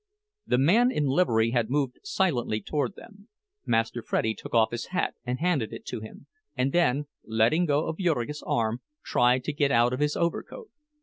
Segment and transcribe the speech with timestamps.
[0.47, 3.27] The man in livery had moved silently toward them;
[3.67, 6.25] Master Freddie took off his hat and handed it to him,
[6.57, 10.71] and then, letting go of Jurgis' arm, tried to get out of his overcoat.